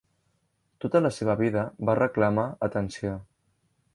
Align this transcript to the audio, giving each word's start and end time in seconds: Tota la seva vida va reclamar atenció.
Tota 0.85 1.01
la 1.05 1.11
seva 1.17 1.35
vida 1.41 1.67
va 1.89 1.97
reclamar 2.01 2.47
atenció. 2.69 3.15